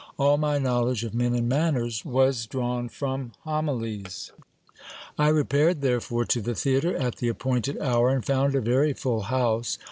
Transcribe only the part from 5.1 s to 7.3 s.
I repaired therefore to the theatre at the